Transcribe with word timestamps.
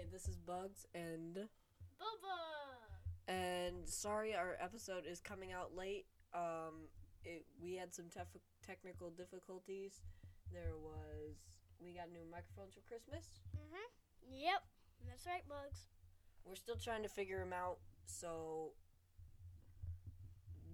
Hey, 0.00 0.06
this 0.10 0.32
is 0.32 0.40
Bugs, 0.40 0.86
and 0.94 1.36
Bubba. 2.00 2.40
and 3.28 3.84
sorry 3.84 4.32
our 4.34 4.56
episode 4.56 5.04
is 5.04 5.20
coming 5.20 5.52
out 5.52 5.76
late. 5.76 6.06
Um, 6.32 6.88
it, 7.22 7.44
we 7.60 7.76
had 7.76 7.92
some 7.92 8.06
tef- 8.06 8.40
technical 8.64 9.10
difficulties. 9.10 10.00
There 10.56 10.72
was 10.80 11.36
we 11.84 11.92
got 11.92 12.08
new 12.16 12.24
microphones 12.32 12.72
for 12.72 12.80
Christmas. 12.88 13.44
Mhm. 13.52 14.40
Yep. 14.40 14.64
That's 15.06 15.26
right, 15.26 15.46
Bugs. 15.46 15.92
We're 16.48 16.56
still 16.56 16.80
trying 16.80 17.02
to 17.02 17.10
figure 17.12 17.44
them 17.44 17.52
out, 17.52 17.76
so 18.06 18.72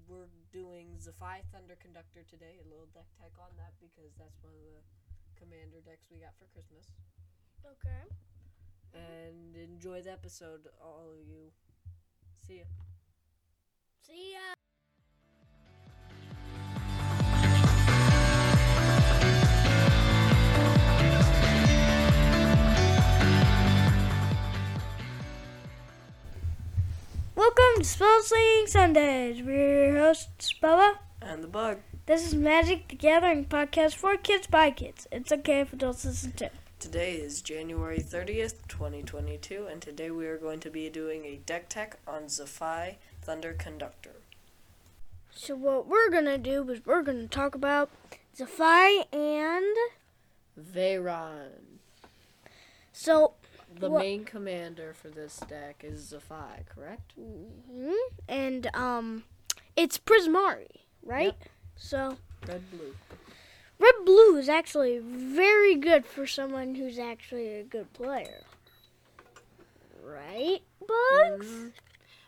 we're 0.06 0.30
doing 0.52 1.02
Zaffai 1.02 1.43
Thunder 1.50 1.74
Conductor 1.82 2.22
today. 2.30 2.62
A 2.62 2.68
little 2.70 2.86
deck 2.95 3.11
tech 3.18 3.32
on 3.43 3.50
that 3.58 3.74
because 3.82 4.14
that's 4.22 4.38
one 4.46 4.54
of 4.54 4.62
the 4.62 4.86
commander 5.34 5.82
decks 5.82 6.06
we 6.14 6.18
got 6.22 6.38
for 6.38 6.46
Christmas. 6.54 6.95
Okay. 7.66 8.06
And 8.96 9.54
enjoy 9.56 10.00
the 10.02 10.12
episode, 10.12 10.61
all 10.82 11.11
of 11.11 11.29
you. 11.29 11.50
See 12.46 12.58
ya. 12.58 12.64
See 14.07 14.32
ya. 14.32 14.54
Welcome 27.35 27.82
to 27.82 27.85
Spell 27.85 28.22
Slinging 28.22 28.66
Sundays. 28.66 29.43
We're 29.43 29.93
your 29.93 30.00
hosts, 30.00 30.54
Bubba. 30.63 30.96
And 31.21 31.44
the 31.44 31.49
bug. 31.49 31.79
This 32.06 32.27
is 32.27 32.34
Magic 32.34 32.88
the 32.88 32.97
Gathering 32.97 33.44
podcast 33.44 33.94
for 33.97 34.16
kids 34.16 34.47
by 34.47 34.70
kids. 34.70 35.06
It's 35.12 35.33
okay 35.33 35.60
if 35.60 35.72
adults 35.72 36.05
listen 36.05 36.33
too. 36.33 36.48
Today 36.78 37.14
is 37.14 37.41
January 37.41 37.98
30th, 38.00 38.55
2022, 38.69 39.66
and 39.70 39.80
today 39.80 40.11
we 40.11 40.27
are 40.27 40.36
going 40.36 40.61
to 40.61 40.70
be 40.70 40.89
doing 40.91 41.25
a 41.25 41.36
deck 41.36 41.69
tech 41.69 41.98
on 42.06 42.25
Zaffai 42.25 42.96
Thunder 43.22 43.55
Conductor. 43.55 44.16
So 45.34 45.54
what 45.54 45.86
we're 45.86 46.10
gonna 46.10 46.38
do 46.38 46.69
is 46.70 46.84
we're 46.86 47.02
gonna 47.02 47.27
talk 47.28 47.54
about 47.54 47.91
Zaffai 48.38 49.04
and 49.12 49.77
Veyran. 50.58 51.78
so 52.92 53.34
The 53.74 53.91
What- 53.91 54.00
main 54.02 54.24
commander 54.24 54.94
for 54.94 55.08
this 55.08 55.38
deck 55.48 55.82
is 55.84 56.12
Zaffai, 56.12 56.64
correct? 56.66 57.12
mhm, 57.19 57.94
and 58.28 58.69
um, 58.74 59.24
it's 59.74 59.98
Prismari, 59.98 60.82
right? 61.02 61.34
Yep. 61.38 61.48
So 61.77 62.19
Red 62.47 62.70
blue. 62.70 62.94
Red 63.78 63.94
blue 64.05 64.36
is 64.36 64.48
actually 64.48 64.98
very 64.98 65.74
good 65.77 66.05
for 66.06 66.27
someone 66.27 66.74
who's 66.74 66.98
actually 66.98 67.55
a 67.55 67.62
good 67.62 67.92
player, 67.92 68.44
right, 70.02 70.60
Bugs? 70.80 71.46
Mhm. 71.46 71.72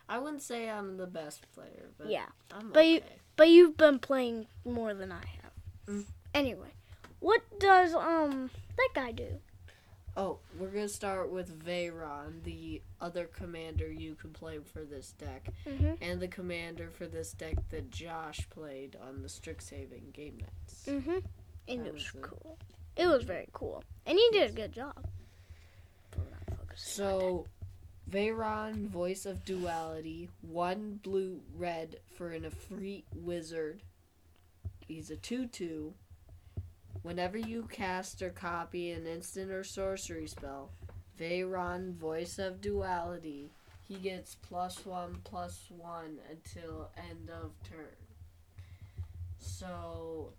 I 0.08 0.18
wouldn't 0.18 0.42
say 0.42 0.68
I'm 0.70 0.96
the 0.96 1.06
best 1.06 1.50
player, 1.52 1.90
but 1.98 2.08
Yeah, 2.08 2.26
I'm 2.50 2.70
but 2.70 2.80
okay. 2.80 2.92
you- 2.94 3.02
But 3.36 3.50
you've 3.50 3.76
been 3.76 3.98
playing 4.00 4.48
more 4.64 4.94
than 4.94 5.12
I 5.12 5.24
have. 5.42 5.52
Mm. 5.86 6.06
Anyway, 6.34 6.72
what 7.20 7.42
does 7.60 7.94
um 7.94 8.50
that 8.76 8.88
guy 8.94 9.12
do? 9.12 9.40
Oh, 10.20 10.40
we're 10.58 10.66
gonna 10.70 10.88
start 10.88 11.30
with 11.30 11.64
Veyran, 11.64 12.42
the 12.42 12.82
other 13.00 13.26
commander 13.26 13.88
you 13.88 14.16
can 14.16 14.30
play 14.30 14.58
for 14.58 14.84
this 14.84 15.12
deck, 15.12 15.48
Mm-hmm. 15.64 15.92
and 16.02 16.20
the 16.20 16.26
commander 16.26 16.90
for 16.90 17.06
this 17.06 17.30
deck 17.32 17.54
that 17.70 17.88
Josh 17.92 18.40
played 18.50 18.96
on 19.06 19.22
the 19.22 19.28
Strixhaven 19.28 20.12
game 20.12 20.38
nights. 20.40 20.84
Mm-hmm. 20.88 21.18
And 21.68 21.80
That 21.82 21.86
it 21.86 21.94
was 21.94 22.12
was 22.12 22.14
it. 22.16 22.22
cool. 22.22 22.58
It 22.96 23.06
was 23.06 23.22
very 23.22 23.48
cool, 23.52 23.84
and 24.06 24.18
he 24.18 24.28
did 24.32 24.50
a 24.50 24.52
good 24.52 24.72
job. 24.72 25.06
But 26.10 26.18
we're 26.18 26.30
not 26.30 26.58
focusing 26.58 27.04
on 27.04 27.10
So, 27.20 27.46
Veyran, 28.10 28.88
Voice 28.88 29.24
of 29.24 29.44
Duality, 29.44 30.30
one 30.42 30.98
blue 31.04 31.42
red 31.56 32.00
for 32.16 32.30
an 32.30 32.42
Efreet 32.42 33.04
Wizard. 33.14 33.82
He's 34.80 35.10
a 35.12 35.16
2 35.16 35.46
2. 35.46 35.94
Whenever 37.02 37.38
you 37.38 37.62
cast 37.70 38.22
or 38.22 38.30
copy 38.30 38.90
an 38.90 39.06
instant 39.06 39.50
or 39.50 39.64
sorcery 39.64 40.26
spell, 40.26 40.70
Veyran, 41.18 41.94
Voice 41.94 42.38
of 42.38 42.60
Duality, 42.60 43.50
he 43.82 43.94
gets 43.94 44.34
plus 44.34 44.84
one 44.84 45.18
plus 45.24 45.64
one 45.70 46.18
until 46.30 46.90
end 46.96 47.30
of 47.30 47.52
turn. 47.68 47.86
So, 49.38 50.32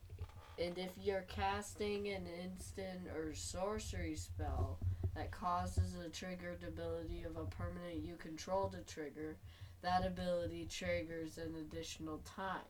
and 0.57 0.77
if 0.77 0.91
you're 1.01 1.25
casting 1.27 2.09
an 2.09 2.27
instant 2.43 3.07
or 3.15 3.33
sorcery 3.33 4.15
spell, 4.15 4.77
that 5.15 5.31
causes 5.31 5.95
a 5.95 6.09
triggered 6.09 6.63
ability 6.65 7.23
of 7.23 7.35
a 7.35 7.45
permanent 7.45 8.05
you 8.05 8.15
control 8.15 8.69
to 8.69 8.77
trigger, 8.81 9.37
that 9.81 10.05
ability 10.05 10.67
triggers 10.69 11.37
an 11.37 11.55
additional 11.59 12.19
time. 12.35 12.67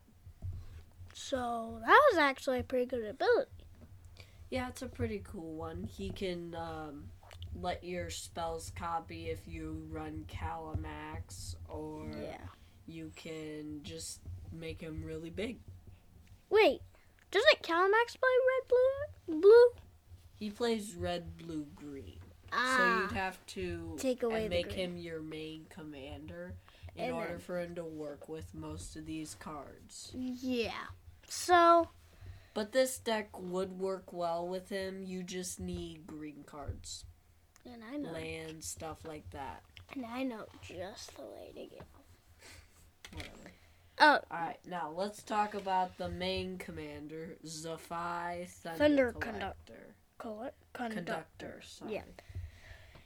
So 1.12 1.80
that 1.84 2.00
was 2.10 2.18
actually 2.18 2.60
a 2.60 2.64
pretty 2.64 2.86
good 2.86 3.04
ability. 3.04 3.59
Yeah, 4.50 4.68
it's 4.68 4.82
a 4.82 4.88
pretty 4.88 5.22
cool 5.24 5.54
one. 5.54 5.84
He 5.84 6.10
can 6.10 6.54
um, 6.56 7.04
let 7.54 7.84
your 7.84 8.10
spells 8.10 8.72
copy 8.76 9.28
if 9.30 9.46
you 9.46 9.86
run 9.90 10.24
Kalamax, 10.28 11.54
or 11.68 12.10
Yeah. 12.20 12.38
you 12.86 13.12
can 13.14 13.80
just 13.82 14.20
make 14.52 14.80
him 14.80 15.04
really 15.04 15.30
big. 15.30 15.58
Wait, 16.50 16.80
doesn't 17.30 17.62
Kalamax 17.62 18.18
play 18.18 18.36
red, 18.48 18.68
blue, 19.28 19.40
blue? 19.40 19.68
He 20.34 20.50
plays 20.50 20.94
red, 20.96 21.36
blue, 21.36 21.66
green. 21.76 22.18
Ah, 22.52 22.74
So 22.76 23.02
you'd 23.02 23.12
have 23.12 23.46
to 23.46 23.94
Take 24.00 24.24
away 24.24 24.42
and 24.46 24.50
make 24.50 24.72
him 24.72 24.96
your 24.96 25.20
main 25.22 25.66
commander 25.68 26.54
in 26.96 27.04
And 27.04 27.14
order 27.14 27.28
then- 27.34 27.38
for 27.38 27.60
him 27.60 27.74
to 27.76 27.84
work 27.84 28.28
with 28.28 28.52
most 28.52 28.96
of 28.96 29.06
these 29.06 29.36
cards. 29.36 30.10
yeah. 30.16 30.86
So 31.28 31.90
But 32.52 32.72
this 32.72 32.98
deck 32.98 33.28
would 33.38 33.78
work 33.78 34.12
well 34.12 34.46
with 34.48 34.68
him. 34.70 35.02
You 35.04 35.22
just 35.22 35.60
need 35.60 36.06
green 36.06 36.42
cards, 36.44 37.04
and 37.64 37.82
I 37.92 37.96
know, 37.96 38.10
land, 38.10 38.64
stuff 38.64 38.98
like 39.06 39.28
that. 39.30 39.62
and 39.94 40.04
I 40.04 40.24
know 40.24 40.46
just 40.62 41.16
the 41.16 41.22
way 41.22 41.52
to 41.54 41.66
get. 41.76 41.86
Whatever. 43.12 43.52
Oh, 44.02 44.18
Alright, 44.32 44.58
now 44.66 44.90
let's 44.96 45.22
talk 45.22 45.54
about 45.54 45.96
the 45.98 46.08
main 46.08 46.56
commander, 46.58 47.36
Zaffai 47.44 48.48
Thunder, 48.48 48.78
Thunder 48.78 49.12
Collector. 49.12 49.94
conductor. 50.18 50.54
Conductor, 50.72 51.60
sorry. 51.62 51.94
Yeah. 51.94 52.02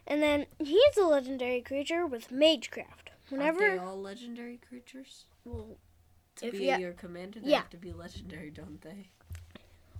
And 0.06 0.22
then 0.22 0.46
he's 0.58 0.96
a 0.96 1.02
legendary 1.04 1.62
creature 1.62 2.06
with 2.06 2.30
Magecraft. 2.30 3.10
Aren't 3.10 3.30
they 3.30 3.36
Whenever, 3.36 3.80
all 3.80 4.00
legendary 4.00 4.60
creatures? 4.68 5.24
well, 5.44 5.78
To 6.36 6.46
If 6.46 6.52
be 6.52 6.66
you- 6.66 6.76
your 6.76 6.92
commander, 6.92 7.40
they 7.40 7.50
yeah. 7.50 7.58
have 7.58 7.70
to 7.70 7.76
be 7.76 7.92
legendary, 7.92 8.50
don't 8.50 8.80
they? 8.80 9.08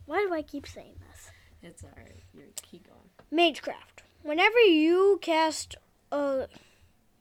Why 0.07 0.25
do 0.27 0.33
I 0.33 0.43
keep 0.43 0.67
saying 0.67 0.97
this? 1.11 1.31
It's 1.63 1.83
alright. 1.83 2.23
You 2.35 2.43
keep 2.63 2.87
going. 2.87 3.11
Magecraft. 3.33 4.03
Whenever 4.23 4.59
you 4.61 5.19
cast 5.23 5.77
a 6.13 6.49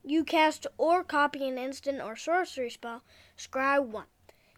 you 0.03 0.23
cast 0.23 0.67
or 0.77 1.03
copy 1.03 1.47
an 1.47 1.57
instant 1.57 2.01
or 2.01 2.15
sorcery 2.15 2.69
spell, 2.69 3.03
scry 3.37 3.83
one. 3.83 4.05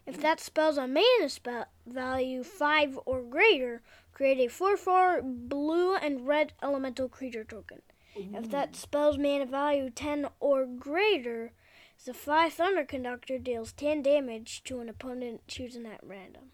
If 0.08 0.20
that 0.22 0.40
spell's 0.40 0.78
a 0.78 0.88
mana 0.88 1.30
spell 1.30 1.66
value 1.88 2.44
five 2.44 2.98
or 3.06 3.22
greater, 3.22 3.82
create 4.12 4.40
a 4.40 4.48
four 4.48 4.78
four 4.78 5.22
blue 5.24 5.96
and 5.96 6.28
red 6.28 6.54
elemental 6.62 7.10
creature 7.10 7.44
token. 7.44 7.82
If 8.16 8.50
that 8.52 8.76
spell's 8.76 9.18
mana 9.18 9.46
value 9.46 9.90
ten 9.90 10.28
or 10.40 10.66
greater, 10.66 11.52
the 12.06 12.14
five 12.14 12.54
Thunder 12.54 12.86
Conductor 12.86 13.38
deals 13.38 13.72
ten 13.74 14.02
damage 14.02 14.64
to 14.66 14.80
an 14.80 14.90
opponent 14.90 15.48
chosen 15.48 15.86
at 15.86 16.00
random. 16.04 16.52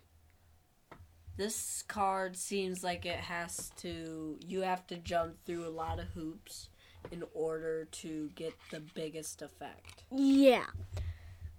This 1.41 1.83
card 1.87 2.37
seems 2.37 2.83
like 2.83 3.03
it 3.03 3.15
has 3.19 3.71
to. 3.77 4.37
You 4.45 4.61
have 4.61 4.85
to 4.85 4.97
jump 4.97 5.43
through 5.43 5.65
a 5.65 5.73
lot 5.73 5.97
of 5.99 6.05
hoops 6.09 6.69
in 7.11 7.23
order 7.33 7.85
to 7.85 8.29
get 8.35 8.53
the 8.69 8.79
biggest 8.79 9.41
effect. 9.41 10.03
Yeah. 10.11 10.67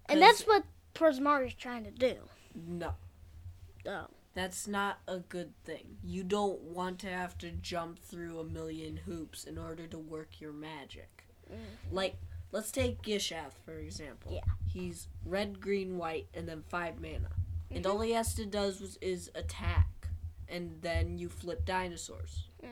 And 0.09 0.23
that's 0.23 0.43
what 0.47 0.62
Prismari 0.95 1.49
is 1.49 1.55
trying 1.55 1.83
to 1.83 1.91
do. 1.91 2.15
No, 2.55 2.93
Oh. 3.85 4.06
that's 4.35 4.69
not 4.69 5.01
a 5.09 5.19
good 5.19 5.53
thing. 5.65 5.97
You 6.05 6.23
don't 6.23 6.61
want 6.61 7.01
to 7.01 7.09
have 7.09 7.37
to 7.39 7.51
jump 7.51 7.99
through 7.99 8.39
a 8.39 8.45
million 8.45 8.99
hoops 8.99 9.43
in 9.43 9.59
order 9.59 9.89
to 9.89 9.99
work 9.99 10.41
your 10.41 10.53
magic. 10.53 11.25
Mm-hmm. 11.51 11.93
Like, 11.97 12.15
let's 12.53 12.71
take 12.71 13.03
Gishath 13.03 13.55
for 13.65 13.79
example. 13.79 14.31
Yeah. 14.33 14.53
He's 14.65 15.09
red, 15.25 15.61
green, 15.61 15.99
white, 15.99 16.29
and 16.35 16.49
then 16.49 16.62
five 16.69 17.01
mana. 17.01 17.31
And 17.75 17.87
all 17.87 18.01
he 18.01 18.13
has 18.13 18.35
to 18.35 18.47
does 18.47 18.81
was, 18.81 18.99
is 19.01 19.31
attack, 19.35 19.89
and 20.49 20.79
then 20.83 21.19
you 21.19 21.29
flip 21.29 21.65
dinosaurs. 21.65 22.49
Mm. 22.63 22.69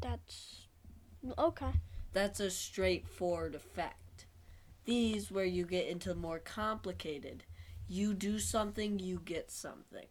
That's 0.00 0.66
okay. 1.38 1.72
That's 2.12 2.40
a 2.40 2.50
straightforward 2.50 3.54
effect. 3.54 4.26
These, 4.84 5.30
where 5.30 5.44
you 5.44 5.64
get 5.66 5.88
into 5.88 6.14
more 6.14 6.38
complicated, 6.38 7.44
you 7.88 8.14
do 8.14 8.38
something, 8.38 8.98
you 8.98 9.20
get 9.24 9.50
something. 9.50 10.06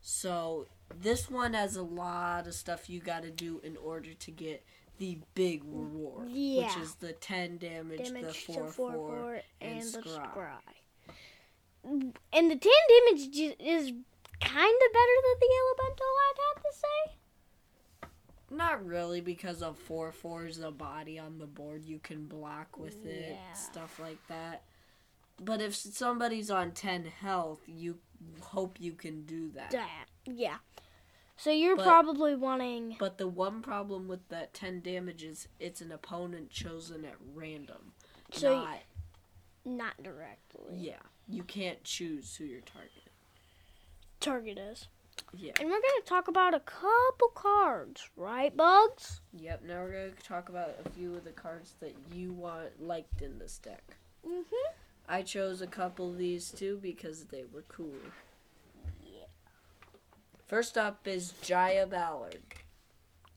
So, 0.00 0.66
this 1.00 1.30
one 1.30 1.54
has 1.54 1.76
a 1.76 1.82
lot 1.82 2.46
of 2.46 2.54
stuff 2.54 2.90
you 2.90 3.00
gotta 3.00 3.30
do 3.30 3.60
in 3.64 3.76
order 3.78 4.12
to 4.12 4.30
get 4.30 4.64
the 4.98 5.18
big 5.34 5.62
reward, 5.64 6.28
Yeah. 6.30 6.66
which 6.66 6.76
is 6.76 6.94
the 6.96 7.12
10 7.14 7.58
damage, 7.58 8.08
damage 8.08 8.46
the 8.46 8.52
to 8.52 8.52
4 8.52 8.72
4 8.72 8.92
4. 8.92 8.92
4 8.92 9.42
and 9.60 9.80
and 9.80 9.92
the 9.92 10.02
scry. 10.02 10.60
And 11.84 12.50
the 12.50 12.56
10 12.56 12.72
damage 12.88 13.36
is 13.60 13.92
kind 14.40 14.76
of 14.86 14.92
better 14.92 15.16
than 15.22 15.38
the 15.40 15.50
elemental, 15.60 16.12
I'd 16.24 16.40
have 16.54 16.62
to 16.62 16.72
say. 16.72 18.08
Not 18.50 18.84
really, 18.84 19.20
because 19.20 19.62
of 19.62 19.78
4 19.78 20.12
4 20.12 20.46
is 20.46 20.58
a 20.60 20.70
body 20.70 21.18
on 21.18 21.38
the 21.38 21.46
board. 21.46 21.84
You 21.84 21.98
can 21.98 22.26
block 22.26 22.78
with 22.78 23.04
it, 23.04 23.32
Yeah. 23.32 23.52
stuff 23.54 23.98
like 23.98 24.24
that. 24.28 24.62
But 25.40 25.60
if 25.60 25.74
somebody's 25.74 26.50
on 26.50 26.72
10 26.72 27.06
health, 27.06 27.60
you 27.66 27.98
hope 28.40 28.80
you 28.80 28.92
can 28.92 29.24
do 29.26 29.50
that. 29.50 29.74
Yeah. 30.24 30.58
So 31.36 31.50
you're 31.50 31.74
But- 31.76 31.84
probably 31.86 32.36
wanting. 32.36 32.96
But 32.98 33.18
the 33.18 33.26
one 33.26 33.60
problem 33.60 34.06
with 34.06 34.28
that 34.28 34.54
10 34.54 34.80
damage 34.80 35.24
is 35.24 35.48
it's 35.58 35.80
an 35.80 35.90
opponent 35.90 36.50
chosen 36.50 37.04
at 37.04 37.16
random. 37.20 37.92
So 38.30 38.60
not, 38.64 38.78
Not 39.64 40.02
directly. 40.02 40.76
yeah, 40.76 41.00
you 41.28 41.42
can't 41.42 41.82
choose 41.84 42.36
who 42.36 42.44
your 42.44 42.60
target. 42.60 42.90
Target 44.20 44.58
is. 44.58 44.88
Yeah. 45.36 45.52
And 45.60 45.68
we're 45.68 45.80
going 45.80 46.02
to 46.02 46.08
talk 46.08 46.28
about 46.28 46.54
a 46.54 46.60
couple 46.60 47.28
cards, 47.34 48.08
right, 48.16 48.56
Bugs? 48.56 49.20
Yep, 49.32 49.62
now 49.66 49.82
we're 49.82 49.92
going 49.92 50.12
to 50.12 50.22
talk 50.22 50.48
about 50.48 50.76
a 50.84 50.88
few 50.90 51.14
of 51.14 51.24
the 51.24 51.30
cards 51.30 51.74
that 51.80 51.94
you 52.12 52.32
want 52.32 52.80
liked 52.80 53.22
in 53.22 53.38
this 53.38 53.58
deck. 53.58 53.96
Hmm. 54.26 54.42
I 55.08 55.22
chose 55.22 55.60
a 55.60 55.66
couple 55.66 56.10
of 56.10 56.18
these 56.18 56.50
too 56.50 56.78
because 56.80 57.24
they 57.24 57.44
were 57.52 57.64
cool. 57.68 57.94
Yeah. 59.04 59.26
First 60.46 60.78
up 60.78 61.06
is 61.06 61.34
Jaya 61.42 61.86
Ballard. 61.86 62.42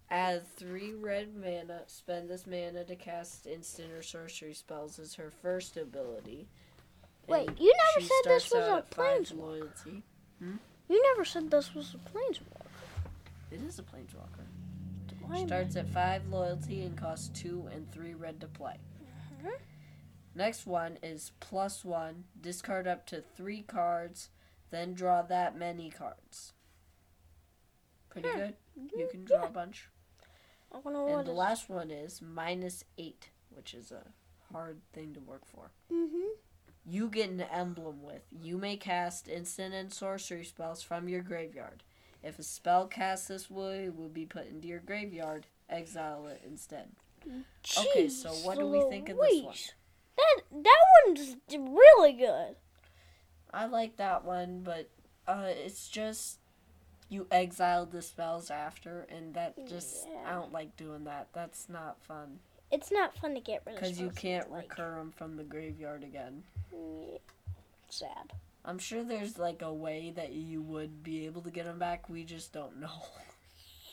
Add 0.09 0.47
three 0.47 0.93
red 0.93 1.35
mana. 1.35 1.81
Spend 1.87 2.29
this 2.29 2.47
mana 2.47 2.85
to 2.85 2.95
cast 2.95 3.45
instant 3.45 3.91
or 3.91 4.01
sorcery 4.01 4.53
spells 4.53 4.99
as 4.99 5.15
her 5.15 5.31
first 5.41 5.75
ability. 5.75 6.47
Wait, 7.27 7.49
you 7.59 7.73
never 7.95 8.07
said 8.07 8.21
this 8.25 8.51
was 8.51 8.67
a 8.67 8.85
planeswalker. 8.89 9.37
loyalty. 9.37 10.03
You 10.89 11.03
never 11.13 11.25
said 11.25 11.51
this 11.51 11.73
was 11.75 11.93
a 11.93 11.97
planeswalker. 11.97 12.67
It 13.51 13.61
is 13.61 13.79
a 13.79 13.83
planeswalker. 13.83 14.45
Why 15.21 15.45
Starts 15.45 15.75
at 15.75 15.89
five 15.89 16.25
loyalty 16.29 16.83
and 16.83 16.97
costs 16.97 17.27
two 17.37 17.67
and 17.73 17.91
three 17.91 18.13
red 18.13 18.39
to 18.41 18.47
play. 18.47 18.79
Mhm. 19.41 19.59
Next 20.35 20.65
one 20.65 20.97
is 21.03 21.31
plus 21.41 21.83
one. 21.83 22.25
Discard 22.39 22.87
up 22.87 23.05
to 23.07 23.21
three 23.21 23.63
cards, 23.63 24.29
then 24.69 24.93
draw 24.93 25.21
that 25.23 25.57
many 25.57 25.89
cards. 25.89 26.53
Pretty 28.09 28.29
Hmm. 28.29 28.37
good. 28.37 28.57
You 28.95 29.07
can 29.11 29.25
draw 29.25 29.45
a 29.45 29.49
bunch. 29.49 29.89
I 30.71 30.77
wonder 30.77 31.03
what 31.03 31.19
And 31.19 31.27
the 31.27 31.33
last 31.33 31.67
one 31.69 31.91
is 31.91 32.21
minus 32.21 32.85
eight, 32.97 33.29
which 33.49 33.73
is 33.73 33.91
a 33.91 34.13
hard 34.51 34.81
thing 34.93 35.13
to 35.13 35.19
work 35.19 35.45
for. 35.45 35.71
Mhm. 35.89 36.35
You 36.89 37.09
get 37.09 37.29
an 37.29 37.41
emblem 37.41 38.01
with. 38.01 38.21
You 38.31 38.57
may 38.57 38.77
cast 38.77 39.27
instant 39.27 39.73
and 39.73 39.93
sorcery 39.93 40.45
spells 40.45 40.81
from 40.81 41.09
your 41.09 41.21
graveyard. 41.21 41.83
If 42.23 42.39
a 42.39 42.43
spell 42.43 42.87
cast 42.87 43.27
this 43.27 43.49
way 43.49 43.89
will 43.89 44.07
be 44.07 44.25
put 44.25 44.47
into 44.47 44.69
your 44.69 44.79
graveyard, 44.79 45.47
exile 45.69 46.27
it 46.27 46.41
instead. 46.45 46.87
Okay, 47.25 48.07
so 48.07 48.29
Jeez 48.29 48.45
what 48.45 48.57
do 48.57 48.67
we 48.67 48.81
think 48.89 49.09
of 49.09 49.17
this 49.17 49.43
one? 49.43 49.55
That 50.15 50.63
that 50.63 50.77
one's 51.05 51.35
really 51.51 52.13
good. 52.13 52.55
I 53.53 53.65
like 53.65 53.97
that 53.97 54.23
one, 54.23 54.61
but 54.63 54.89
uh, 55.27 55.47
it's 55.47 55.89
just 55.89 56.39
you 57.09 57.27
exiled 57.31 57.91
the 57.91 58.01
spells 58.01 58.49
after, 58.49 59.05
and 59.09 59.33
that 59.33 59.67
just 59.67 60.07
I 60.25 60.31
don't 60.31 60.53
like 60.53 60.77
doing 60.77 61.03
that. 61.03 61.27
That's 61.33 61.67
not 61.67 62.01
fun 62.01 62.39
It's 62.71 62.91
not 62.91 63.15
fun 63.17 63.33
to 63.35 63.39
get 63.39 63.63
rid 63.65 63.75
of 63.75 63.81
because 63.81 63.99
you 63.99 64.09
can't 64.09 64.51
like, 64.51 64.69
recur 64.69 64.95
them 64.95 65.11
from 65.15 65.37
the 65.37 65.43
graveyard 65.43 66.03
again. 66.03 66.43
yeah, 66.71 67.17
Sad. 67.89 68.33
I'm 68.65 68.77
sure 68.77 69.03
there's 69.03 69.37
like 69.37 69.61
a 69.61 69.73
way 69.73 70.11
that 70.15 70.33
you 70.33 70.61
would 70.61 71.01
be 71.01 71.25
able 71.25 71.41
to 71.43 71.51
get 71.51 71.65
them 71.65 71.79
back. 71.79 72.09
We 72.09 72.25
just 72.25 72.51
don't 72.51 72.79
know. 72.79 72.91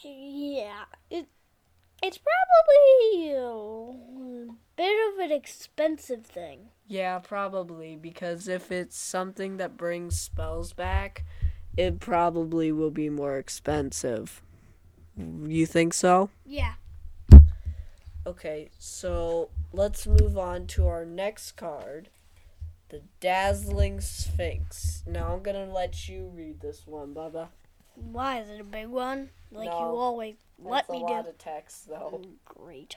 Yeah, 0.03 0.85
it 1.11 1.29
it's 2.03 2.19
probably 2.19 3.33
a 3.33 4.53
bit 4.77 5.13
of 5.13 5.19
an 5.21 5.33
expensive 5.33 6.27
thing. 6.27 6.69
Yeah, 6.87 7.19
probably 7.21 7.97
because 7.97 8.47
if 8.49 8.71
it's 8.71 8.99
something 8.99 9.57
that 9.57 9.77
brings 9.77 10.21
spells 10.21 10.73
back, 10.73 11.25
it 11.77 12.01
probably 12.01 12.73
will 12.73 12.91
be 12.91 13.09
more 13.09 13.39
expensive. 13.39 14.43
You 15.17 15.65
think 15.65 15.95
so? 15.95 16.29
Yeah. 16.45 16.75
Okay, 18.27 18.71
so 18.79 19.51
let's 19.73 20.07
move 20.07 20.39
on 20.39 20.67
to 20.69 20.87
our 20.87 21.05
next 21.05 21.53
card, 21.53 22.09
the 22.89 23.03
Dazzling 23.21 24.01
Sphinx. 24.01 25.03
Now 25.07 25.35
I'm 25.35 25.43
gonna 25.43 25.67
let 25.67 26.09
you 26.09 26.31
read 26.35 26.61
this 26.61 26.87
one, 26.87 27.15
Bubba. 27.15 27.49
Why 27.97 28.41
is 28.41 28.49
it 28.49 28.61
a 28.61 28.65
big 28.65 28.89
one? 28.89 29.31
Like 29.53 29.69
No, 29.69 29.79
you 29.79 29.97
always 29.99 30.35
let 30.59 30.69
me 30.69 30.71
That's 30.73 30.89
me 30.91 30.97
a 30.97 31.07
do. 31.07 31.13
lot 31.13 31.29
of 31.29 31.39
text, 31.39 31.89
though. 31.89 32.21
Mm, 32.25 32.33
Great. 32.47 32.97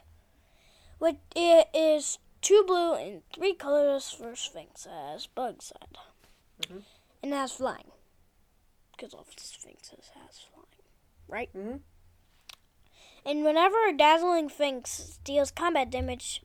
What 0.99 1.17
it 1.35 1.67
is 1.73 2.19
two 2.41 2.63
blue 2.65 2.93
and 2.95 3.21
three 3.33 3.53
colors 3.53 4.09
for 4.09 4.35
Sphinx 4.35 4.87
as 4.89 5.27
bug 5.27 5.61
side. 5.61 5.97
Mhm. 6.61 6.83
And 7.21 7.33
has 7.33 7.51
flying. 7.51 7.91
Because 8.95 9.13
all 9.13 9.25
Sphinxes 9.35 10.09
has 10.15 10.39
flying. 10.39 10.65
Right? 11.27 11.53
Mhm. 11.53 11.81
And 13.27 13.43
whenever 13.43 13.75
a 13.85 13.91
dazzling 13.91 14.47
Sphinx 14.47 15.19
deals 15.25 15.51
combat 15.51 15.89
damage 15.89 16.41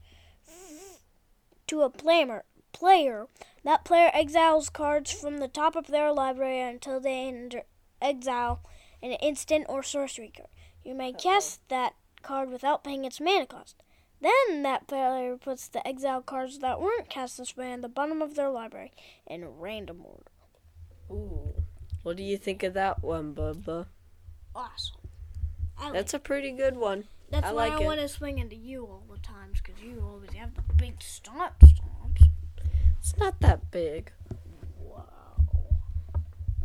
to 1.68 1.82
a 1.82 1.88
player, 1.88 2.42
player, 2.72 3.28
that 3.62 3.84
player 3.84 4.10
exiles 4.12 4.68
cards 4.68 5.12
from 5.12 5.38
the 5.38 5.46
top 5.46 5.76
of 5.76 5.86
their 5.86 6.12
library 6.12 6.60
until 6.60 6.98
they 6.98 7.28
enter 7.28 7.62
exile 8.00 8.64
an 9.00 9.12
instant 9.12 9.66
or 9.68 9.84
sorcery 9.84 10.32
card. 10.34 10.48
You 10.82 10.96
may 10.96 11.12
cast 11.12 11.60
that 11.68 11.94
card 12.22 12.50
without 12.50 12.82
paying 12.82 13.04
its 13.04 13.20
mana 13.20 13.46
cost. 13.46 13.76
Then 14.20 14.64
that 14.64 14.88
player 14.88 15.36
puts 15.36 15.68
the 15.68 15.86
exile 15.86 16.20
cards 16.20 16.58
that 16.58 16.80
weren't 16.80 17.08
cast 17.08 17.38
this 17.38 17.56
way 17.56 17.72
on 17.72 17.82
the 17.82 17.88
bottom 17.88 18.20
of 18.20 18.34
their 18.34 18.50
library 18.50 18.90
in 19.28 19.44
random 19.46 20.02
order. 20.04 20.32
Ooh. 21.12 21.54
What 22.02 22.16
do 22.16 22.24
you 22.24 22.36
think 22.36 22.64
of 22.64 22.74
that 22.74 23.04
one, 23.04 23.34
Bubba? 23.34 23.86
Awesome. 24.52 25.01
I 25.78 25.84
like 25.86 25.92
That's 25.94 26.14
a 26.14 26.18
pretty 26.18 26.52
good 26.52 26.76
one. 26.76 27.04
That's 27.30 27.46
I 27.46 27.52
why 27.52 27.68
like 27.68 27.80
I 27.80 27.82
it. 27.82 27.86
want 27.86 28.00
to 28.00 28.08
swing 28.08 28.38
into 28.38 28.56
you 28.56 28.84
all 28.84 29.04
the 29.10 29.18
times 29.18 29.60
because 29.62 29.82
you 29.82 30.02
always 30.06 30.32
have 30.34 30.54
the 30.54 30.62
big 30.74 31.00
stomp 31.00 31.54
stomps. 31.60 32.28
It's 32.98 33.16
not 33.16 33.40
that 33.40 33.70
big. 33.70 34.12
Wow. 34.78 35.04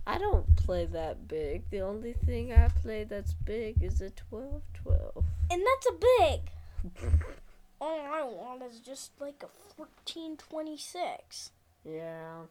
I 0.05 0.17
don't 0.17 0.55
play 0.55 0.85
that 0.85 1.27
big. 1.27 1.69
The 1.69 1.81
only 1.81 2.13
thing 2.13 2.53
I 2.53 2.67
play 2.67 3.05
that's 3.05 3.33
big 3.33 3.81
is 3.81 4.01
a 4.01 4.09
12 4.09 4.61
12. 4.83 5.25
And 5.51 5.63
that's 5.65 5.87
a 5.87 5.93
big. 6.19 7.21
All 7.81 7.99
I 8.01 8.23
want 8.23 8.63
is 8.63 8.79
just 8.79 9.11
like 9.19 9.43
a 9.43 9.73
fourteen 9.75 10.35
twenty 10.35 10.77
six. 10.77 11.51
Yeah. 11.85 12.41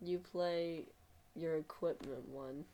You 0.00 0.18
play 0.18 0.84
your 1.34 1.56
equipment 1.56 2.28
one, 2.28 2.64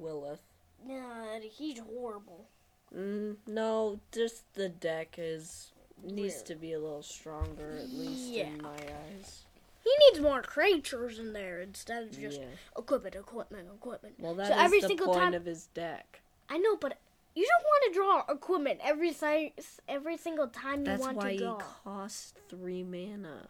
Wyleth. 0.00 0.38
Nah, 0.86 1.40
he's 1.40 1.80
horrible. 1.80 2.46
Mm, 2.94 3.36
no, 3.46 4.00
just 4.12 4.52
the 4.54 4.68
deck 4.68 5.14
is 5.18 5.70
needs 6.04 6.42
to 6.42 6.54
be 6.54 6.72
a 6.72 6.78
little 6.78 7.02
stronger, 7.02 7.78
at 7.82 7.88
least 7.90 8.28
Yeah. 8.28 8.44
in 8.48 8.62
my 8.62 8.74
eyes. 8.74 9.42
He 9.82 9.92
needs 10.06 10.20
more 10.20 10.42
creatures 10.42 11.18
in 11.18 11.32
there 11.32 11.60
instead 11.60 12.04
of 12.04 12.18
just 12.18 12.40
yeah. 12.40 12.46
equipment, 12.76 13.14
equipment, 13.14 13.68
equipment. 13.74 14.14
Well, 14.18 14.34
that 14.34 14.48
so 14.48 14.54
is 14.54 14.60
every 14.60 14.80
the 14.80 14.88
single 14.88 15.06
point 15.06 15.18
time- 15.20 15.34
of 15.34 15.44
his 15.46 15.66
deck. 15.68 16.20
I 16.48 16.58
know, 16.58 16.76
but 16.76 16.98
you 17.34 17.44
don't 17.46 17.64
want 17.64 17.84
to 17.92 17.98
draw 17.98 18.34
equipment 18.34 18.80
every 18.82 19.12
si- 19.12 19.52
every 19.88 20.16
single 20.16 20.48
time 20.48 20.84
you 20.86 20.96
want 20.98 21.20
to 21.20 21.36
draw. 21.36 21.56
That's 21.58 21.64
why 21.64 21.64
he 21.64 21.82
costs 21.84 22.34
three 22.48 22.82
mana. 22.82 23.48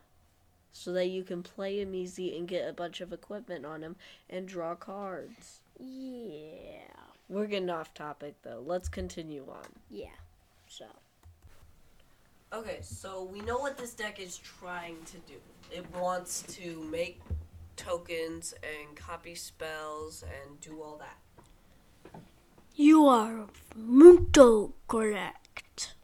So 0.73 0.93
that 0.93 1.07
you 1.07 1.25
can 1.25 1.43
play 1.43 1.81
him 1.81 1.95
easy 1.95 2.37
and 2.37 2.47
get 2.47 2.69
a 2.69 2.73
bunch 2.73 3.01
of 3.01 3.13
equipment 3.13 3.65
on 3.65 3.83
him 3.83 3.97
and 4.29 4.47
draw 4.47 4.75
cards. 4.75 5.61
Yeah. 5.79 6.83
We're 7.29 7.47
getting 7.47 7.71
off 7.71 7.93
topic 7.95 8.35
though. 8.43 8.63
Let's 8.65 8.89
continue 8.89 9.45
on. 9.49 9.67
Yeah. 9.91 10.17
So. 10.69 10.87
Okay, 12.53 12.79
so 12.81 13.25
we 13.25 13.41
know 13.41 13.59
what 13.59 13.77
this 13.77 13.93
deck 13.93 14.21
is 14.21 14.39
trying 14.39 14.97
to 15.07 15.19
do. 15.27 15.35
It 15.71 15.85
wants 15.95 16.43
to 16.55 16.87
make 16.91 17.21
tokens 17.77 18.55
and 18.63 18.97
copy 18.97 19.35
spells 19.35 20.23
and 20.23 20.61
do 20.61 20.81
all 20.81 20.97
that. 20.99 22.21
You 22.77 23.07
are 23.07 23.47
muito 23.75 24.73
correct. 24.87 25.95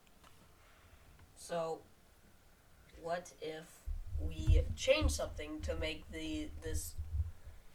So, 1.37 1.81
what 3.00 3.31
if 3.41 3.67
we 4.21 4.62
change 4.75 5.12
something 5.12 5.61
to 5.61 5.76
make 5.76 6.11
the 6.11 6.49
this 6.62 6.95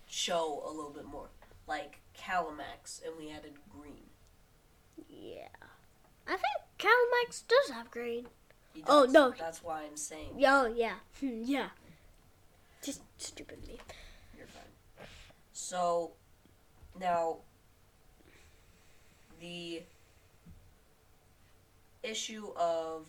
show 0.08 0.64
a 0.66 0.70
little 0.70 0.92
bit 0.92 1.06
more 1.06 1.30
like 1.68 2.02
Kalamax 2.18 3.04
and 3.06 3.16
we 3.18 3.30
added 3.32 3.54
green? 3.70 4.06
Yeah. 5.10 5.48
I 6.28 6.32
think 6.32 6.44
Kalamax 6.80 7.44
does 7.48 7.74
have 7.76 7.92
green. 7.92 8.28
He 8.74 8.84
Oh, 8.88 9.06
no. 9.10 9.34
That's 9.38 9.64
why 9.64 9.84
I'm 9.84 9.98
saying 9.98 10.42
Oh 10.46 10.68
yeah, 10.68 10.96
yeah. 11.22 11.70
Just 12.82 13.02
stupid 13.18 13.66
me. 13.68 13.78
you're 14.38 14.48
fine. 14.48 15.06
So 15.54 16.12
now 17.00 17.38
the 19.40 19.84
issue 22.04 22.52
of 22.56 23.06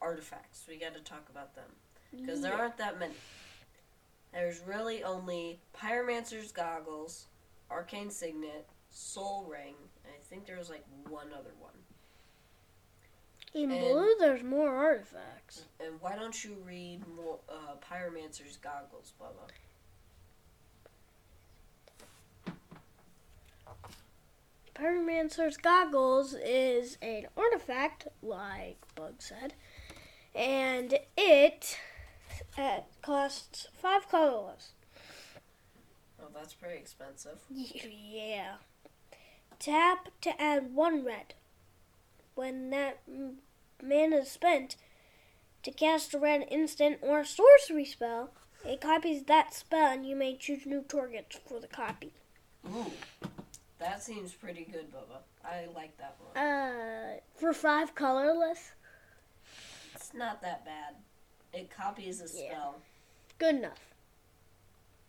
artifacts. 0.00 0.64
We 0.68 0.76
got 0.76 0.94
to 0.94 1.00
talk 1.00 1.28
about 1.30 1.54
them 1.54 1.64
because 2.12 2.40
there 2.42 2.52
Yeah. 2.52 2.60
aren't 2.60 2.76
that 2.78 2.98
many. 2.98 3.14
There's 4.32 4.60
really 4.60 5.02
only 5.02 5.60
Pyromancer's 5.74 6.52
goggles, 6.52 7.26
Arcane 7.70 8.10
Signet, 8.10 8.68
Sol 8.90 9.46
Ring, 9.50 9.74
and 10.04 10.12
I 10.14 10.22
think 10.24 10.46
there 10.46 10.58
was 10.58 10.70
like 10.70 10.84
one 11.08 11.28
other 11.32 11.52
one. 11.58 11.72
In 13.54 13.70
and- 13.70 13.80
blue, 13.80 14.14
there's 14.18 14.42
more 14.42 14.74
artifacts. 14.74 15.64
And 15.80 16.00
why 16.00 16.14
don't 16.16 16.44
you 16.44 16.56
read 16.64 17.00
more 17.16 17.38
uh, 17.48 17.76
Pyromancer's 17.90 18.56
goggles, 18.56 19.12
Bubba? 19.20 19.50
Pyromancer's 24.74 25.56
goggles 25.56 26.34
is 26.34 26.98
an 27.00 27.26
artifact, 27.34 28.08
like 28.22 28.76
Bug 28.94 29.14
said, 29.18 29.54
and 30.34 30.98
it 31.16 31.78
uh, 32.58 32.80
costs 33.00 33.68
five 33.72 34.06
colorless. 34.10 34.72
Oh, 36.20 36.28
that's 36.34 36.54
pretty 36.54 36.76
expensive. 36.78 37.38
Yeah. 37.50 38.54
Tap 39.58 40.08
to 40.20 40.40
add 40.40 40.74
one 40.74 41.04
red. 41.04 41.34
When 42.34 42.70
that 42.70 42.98
mana 43.82 44.16
is 44.16 44.30
spent 44.30 44.76
to 45.62 45.70
cast 45.70 46.12
a 46.14 46.18
red 46.18 46.46
instant 46.50 46.98
or 47.00 47.24
sorcery 47.24 47.84
spell, 47.86 48.30
it 48.64 48.80
copies 48.80 49.24
that 49.24 49.54
spell 49.54 49.92
and 49.92 50.06
you 50.06 50.14
may 50.16 50.36
choose 50.36 50.66
new 50.66 50.82
targets 50.82 51.38
for 51.48 51.60
the 51.60 51.66
copy. 51.66 52.12
Ooh, 52.68 52.90
that 53.78 54.02
seems 54.02 54.32
pretty 54.32 54.64
good, 54.70 54.92
Bubba. 54.92 55.20
I 55.44 55.66
like 55.74 55.96
that 55.98 56.16
one. 56.34 56.36
Uh, 56.44 57.16
for 57.34 57.52
five 57.54 57.94
colorless, 57.94 58.72
It's 59.94 60.12
not 60.12 60.42
that 60.42 60.64
bad. 60.66 60.96
It 61.54 61.70
copies 61.70 62.20
a 62.20 62.24
Yeah. 62.24 62.50
spell, 62.50 62.82
good 63.38 63.54
enough. 63.56 63.94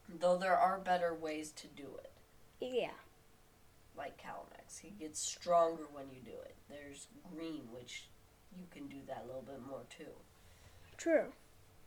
Though 0.10 0.38
there 0.38 0.58
are 0.58 0.80
better 0.80 1.14
ways 1.14 1.52
to 1.52 1.68
do 1.68 1.88
it. 2.04 2.12
Yeah. 2.60 2.92
Like 3.96 4.18
Kalamax, 4.22 4.80
he 4.80 4.90
gets 4.92 5.20
stronger 5.20 5.84
when 5.92 6.06
you 6.12 6.22
do 6.24 6.38
it. 6.46 6.56
There's 6.70 7.08
green, 7.34 7.64
which 7.72 8.08
you 8.58 8.66
can 8.72 8.88
do 8.88 8.98
that 9.08 9.24
a 9.24 9.28
little 9.28 9.42
bit 9.42 9.60
more 9.68 9.82
too. 9.90 10.14
True. 10.98 11.34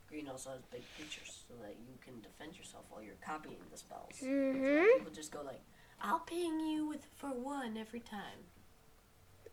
Green 0.07 0.27
also 0.27 0.51
has 0.51 0.61
big 0.71 0.83
creatures, 0.97 1.45
so 1.47 1.53
that 1.61 1.75
you 1.87 1.95
can 2.03 2.19
defend 2.21 2.57
yourself 2.57 2.83
while 2.89 3.01
you're 3.01 3.15
copying 3.25 3.57
the 3.71 3.77
spells. 3.77 4.19
Mhm. 4.21 4.97
People 4.97 5.11
just 5.13 5.31
go 5.31 5.41
like, 5.41 5.61
"I'll 6.01 6.19
ping 6.19 6.59
you 6.59 6.85
with 6.85 7.05
for 7.05 7.29
one 7.31 7.77
every 7.77 8.01
time," 8.01 8.45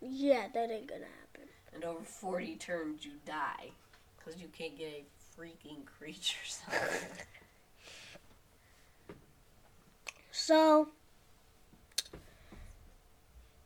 Yeah, 0.00 0.48
that 0.48 0.70
ain't 0.70 0.88
gonna 0.88 1.06
happen. 1.06 1.48
and 1.72 1.84
over 1.84 2.04
forty 2.04 2.56
turns 2.56 3.04
you 3.04 3.20
die 3.24 3.70
because 4.16 4.40
you 4.40 4.48
can't 4.48 4.76
get 4.76 4.92
a 4.92 5.06
freaking 5.40 5.84
creatures. 5.86 6.60
So, 10.48 10.88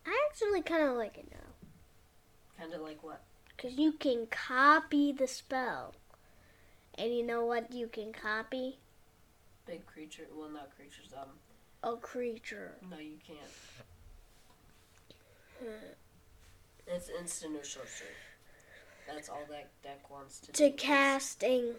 I 0.05 0.27
actually 0.29 0.63
kind 0.63 0.83
of 0.83 0.97
like 0.97 1.17
it 1.17 1.29
now. 1.31 1.39
kind 2.59 2.75
of 2.75 2.81
like 2.81 3.05
what? 3.05 3.23
Because 3.57 3.79
you 3.79 3.93
can 3.93 4.27
copy 4.27 5.13
the 5.13 5.29
spell. 5.29 5.95
And 6.99 7.15
you 7.15 7.23
know 7.25 7.45
what 7.45 7.73
you 7.73 7.87
can 7.87 8.13
copy? 8.13 8.79
Big 9.65 9.87
creature. 9.87 10.25
Well, 10.37 10.49
not 10.49 10.75
creatures. 10.77 11.11
Um, 11.17 11.29
A 11.85 11.97
creature. 11.97 12.73
no, 12.91 12.99
you 12.99 13.19
can't. 13.25 13.39
It's 16.89 17.09
instant 17.17 17.55
or 17.55 17.63
sorcery. 17.63 18.09
That's 19.07 19.29
all 19.29 19.45
that 19.51 19.69
deck 19.85 20.11
wants 20.11 20.41
to, 20.41 20.51
To 20.51 20.69
do. 20.69 20.75
is- 20.75 20.81
cast 20.81 21.45
a 21.45 21.75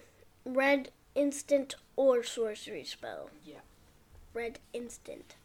red 0.45 0.91
instant 1.13 1.75
or 1.97 2.23
sorcery 2.23 2.85
spell. 2.85 3.29
Yeah. 3.43 3.59
Red 4.33 4.59
instant. 4.73 5.35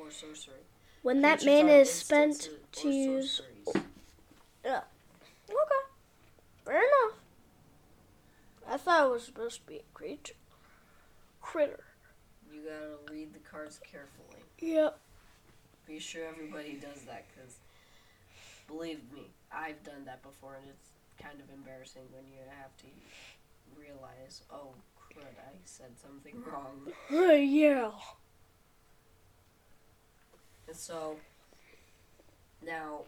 or 0.00 0.10
sorcery. 0.10 0.54
When 1.02 1.20
that 1.22 1.40
Creatures 1.40 1.62
mana 1.62 1.72
is 1.74 1.92
spent 1.92 2.48
to 2.72 2.90
use. 2.90 3.40
Okay. 4.64 4.80
Fair 6.64 6.78
enough. 6.78 7.18
I 8.68 8.76
thought 8.78 9.06
it 9.06 9.10
was 9.12 9.24
supposed 9.24 9.60
to 9.60 9.66
be 9.66 9.76
a 9.76 9.82
creature. 9.92 10.34
Critter. 11.42 11.84
You 12.50 12.62
gotta 12.62 13.12
read 13.12 13.34
the 13.34 13.38
cards 13.40 13.78
carefully. 13.90 14.42
Yep. 14.58 14.98
Be 15.86 15.98
sure 15.98 16.24
everybody 16.26 16.74
does 16.80 17.02
that, 17.02 17.26
because 17.28 17.56
believe 18.66 19.00
me, 19.12 19.28
I've 19.52 19.82
done 19.84 20.06
that 20.06 20.22
before, 20.22 20.54
and 20.54 20.70
it's 20.70 20.88
kind 21.22 21.38
of 21.40 21.54
embarrassing 21.54 22.02
when 22.10 22.24
you 22.32 22.38
have 22.58 22.74
to 22.78 22.86
realize, 23.78 24.42
oh 24.50 24.72
crud, 24.98 25.24
I 25.24 25.52
said 25.64 25.90
something 26.00 26.42
wrong. 26.50 26.88
yeah. 27.38 27.90
And 30.66 30.76
so, 30.76 31.16
now, 32.64 33.00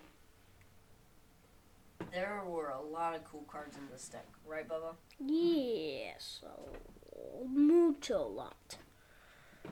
there 2.13 2.43
were 2.47 2.69
a 2.69 2.81
lot 2.81 3.15
of 3.15 3.25
cool 3.25 3.45
cards 3.49 3.77
in 3.77 3.83
this 3.91 4.09
deck, 4.09 4.27
right, 4.47 4.69
Bubba? 4.69 4.95
Yeah, 5.19 6.13
so 6.19 6.49
mucho 7.49 8.27
lot. 8.27 8.77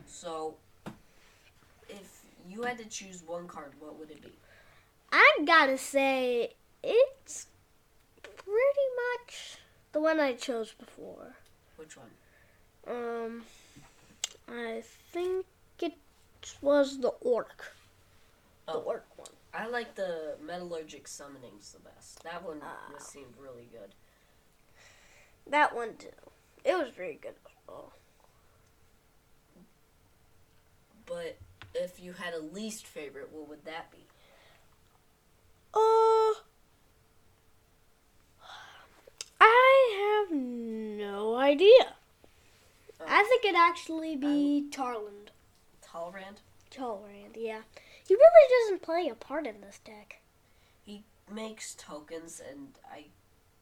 So, 0.05 0.55
if 1.89 2.21
you 2.47 2.63
had 2.63 2.77
to 2.79 2.85
choose 2.85 3.23
one 3.25 3.47
card, 3.47 3.73
what 3.79 3.97
would 3.99 4.11
it 4.11 4.21
be? 4.21 4.31
I 5.11 5.37
gotta 5.45 5.77
say, 5.77 6.53
it's 6.83 7.47
pretty 8.21 8.87
much 9.23 9.57
the 9.91 10.01
one 10.01 10.19
I 10.19 10.33
chose 10.33 10.73
before. 10.73 11.35
Which 11.77 11.95
one? 11.97 12.09
Um, 12.87 13.43
I 14.47 14.83
think 15.11 15.45
it 15.79 15.93
was 16.61 16.99
the 16.99 17.09
orc. 17.21 17.73
The 18.67 18.73
Oh. 18.73 18.79
orc 18.81 19.05
one. 19.17 19.29
I 19.53 19.67
like 19.67 19.95
the 19.95 20.37
metallurgic 20.43 21.03
summonings 21.07 21.71
the 21.71 21.79
best. 21.79 22.21
That 22.23 22.43
one 22.43 22.61
just 22.91 23.09
seemed 23.09 23.35
really 23.37 23.67
good. 23.71 23.93
That 25.47 25.73
one 25.75 25.95
too. 25.97 26.09
It 26.63 26.75
was 26.77 26.89
very 26.89 27.15
good 27.15 27.35
as 27.45 27.51
well. 27.67 27.93
But 31.05 31.37
if 31.73 31.99
you 31.99 32.13
had 32.13 32.33
a 32.33 32.39
least 32.39 32.85
favorite, 32.87 33.31
what 33.31 33.47
would 33.47 33.63
that 33.65 33.91
be? 33.91 33.99
Uh, 35.73 36.33
I 39.39 40.23
have 40.27 40.35
no 40.35 41.35
idea. 41.35 41.93
I 43.07 43.23
think 43.23 43.45
it'd 43.45 43.55
actually 43.55 44.15
be 44.15 44.65
Charland. 44.71 45.29
Talrand 45.95 46.41
Charland, 46.71 47.35
yeah. 47.35 47.61
He 48.07 48.13
really 48.13 48.65
doesn't 48.65 48.81
play 48.81 49.07
a 49.07 49.15
part 49.15 49.47
in 49.47 49.61
this 49.61 49.79
deck. 49.83 50.21
He 50.85 51.03
makes 51.33 51.73
tokens, 51.75 52.41
and 52.51 52.67
I 52.91 53.05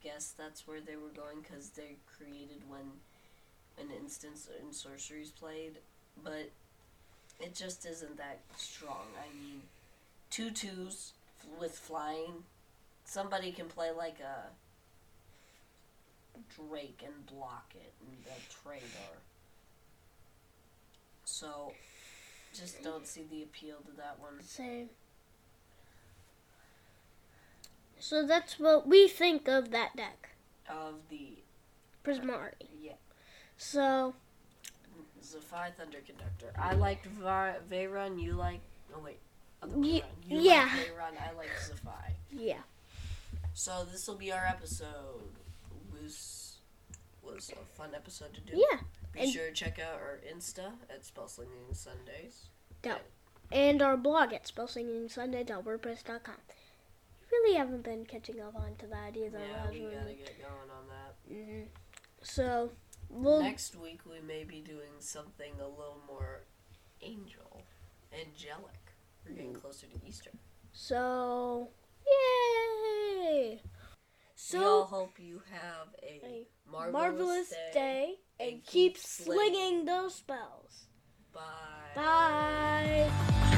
guess 0.04 0.34
that's 0.38 0.68
where 0.68 0.82
they 0.82 0.96
were 0.96 1.10
going 1.10 1.42
because 1.42 1.70
they 1.70 1.98
created 2.18 2.64
when 2.68 2.82
an 3.80 3.94
instance 3.96 4.50
in 4.62 4.74
sorceries 4.74 5.32
played, 5.32 5.78
but 6.24 6.50
it 7.40 7.56
just 7.56 7.86
isn't 7.86 8.18
that 8.18 8.40
strong. 8.58 9.08
I 9.18 9.34
mean, 9.36 9.62
two 10.30 10.52
twos 10.52 11.14
with 11.60 11.78
flying. 11.78 12.44
Somebody 13.06 13.52
can 13.52 13.68
play 13.68 13.92
like 13.92 14.20
a 14.20 14.50
Drake 16.56 17.04
and 17.06 17.26
block 17.28 17.74
it, 17.76 17.94
and 18.02 18.18
a 18.26 18.40
Trader. 18.64 19.20
So, 21.26 21.74
just 22.54 22.84
don't 22.84 23.06
see 23.08 23.24
the 23.30 23.44
appeal 23.44 23.78
to 23.86 23.92
that 23.98 24.18
one. 24.20 24.42
Same. 24.42 24.90
So 28.00 28.26
that's 28.26 28.60
what 28.60 28.88
we 28.88 29.08
think 29.08 29.48
of 29.48 29.72
that 29.72 29.96
deck, 29.96 30.30
Of 30.70 30.96
the 31.10 31.38
Prismari. 32.04 32.52
Uh, 32.62 32.66
yeah. 32.82 32.92
So 33.58 34.14
Zaffai 35.24 35.74
Thunder 35.74 36.00
Conductor. 36.06 36.52
I 36.60 36.74
liked 36.74 37.06
Va- 37.06 37.62
Veyran. 37.72 38.22
You 38.22 38.34
like? 38.34 38.60
Oh 38.94 39.00
wait. 39.04 39.20
Other 39.62 39.78
way 39.78 39.88
Ye- 39.88 40.02
around. 40.02 40.12
You 40.28 40.40
yeah. 40.42 40.70
like 40.76 40.88
Veyran. 40.88 41.32
I 41.32 41.38
like 41.38 41.50
Zaffai. 41.62 42.12
yeah, 42.32 42.58
So 43.54 43.86
this 43.90 44.06
will 44.08 44.16
be 44.16 44.32
our 44.34 44.46
episode. 44.46 45.22
Was 45.94 46.58
was 47.24 47.52
a 47.54 47.78
fun 47.78 47.92
episode 47.96 48.34
to 48.34 48.42
do. 48.42 48.54
yeah, 48.58 48.80
Be 49.14 49.22
and- 49.22 49.32
sure 49.32 49.48
to 49.48 49.54
check 49.54 49.80
out 49.80 49.96
our 50.02 50.20
Insta 50.30 50.74
at 50.90 51.04
Spellslinging 51.04 51.76
Sundays. 51.76 52.50
and 53.52 53.82
our 53.82 53.96
blog 53.98 54.34
at 54.34 54.46
spellsingingsunday.wordpress.com. 54.46 56.36
really 57.32 57.56
haven't 57.58 57.82
been 57.84 58.06
catching 58.06 58.40
up 58.40 58.56
on 58.56 58.76
to 58.76 58.86
that 58.88 59.16
either. 59.18 59.40
Yeah, 59.40 59.70
we 59.72 59.80
gotta 59.82 60.14
get 60.14 60.40
going 60.40 60.70
on 60.70 60.88
that. 60.88 61.16
Mhm. 61.32 61.68
So 62.22 62.72
we'll 63.10 63.42
Next 63.42 63.76
week 63.76 64.06
we 64.06 64.20
may 64.22 64.44
be 64.44 64.62
doing 64.62 65.00
something 65.00 65.60
a 65.60 65.68
little 65.68 66.00
more 66.06 66.44
angel, 67.02 67.64
angelic. 68.12 68.94
We're 69.26 69.34
getting 69.34 69.54
closer 69.56 69.88
to 69.88 70.06
Easter. 70.08 70.32
so 70.74 71.72
yay. 72.06 73.62
We 74.52 74.60
all 74.60 74.86
hope 74.86 75.20
you 75.20 75.42
have 75.52 75.88
a, 76.04 76.26
a 76.26 76.48
marvelous, 76.70 76.94
marvelous 76.94 77.50
day. 77.50 77.72
day, 77.74 78.14
and 78.40 78.64
keep 78.66 78.96
keep 78.96 78.98
slinging 78.98 79.86
those 79.86 80.16
spells. 80.16 80.88
Bye. 81.34 81.42
Bye. 81.96 83.53